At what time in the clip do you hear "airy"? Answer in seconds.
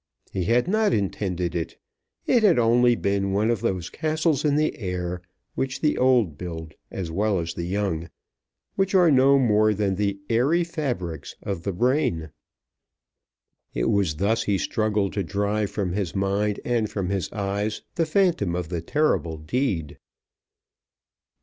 10.27-10.63